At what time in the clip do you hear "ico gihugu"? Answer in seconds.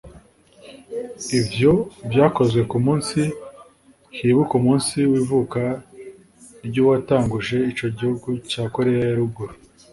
7.71-8.27